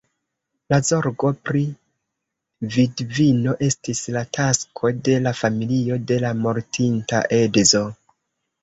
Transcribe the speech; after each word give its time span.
La 0.73 0.77
zorgo 0.85 1.29
pri 1.49 1.61
vidvino 2.77 3.55
estis 3.69 4.03
la 4.17 4.25
tasko 4.39 4.95
de 5.11 5.21
la 5.29 5.37
familio 5.45 6.03
de 6.13 6.23
la 6.27 6.35
mortinta 6.43 7.27
edzo. 7.45 7.87